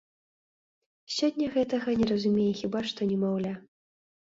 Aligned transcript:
Сёння 1.17 1.51
гэтага 1.59 1.95
не 2.01 2.09
разумее 2.15 2.49
хіба 2.63 2.85
што 2.91 3.11
немаўля. 3.13 3.55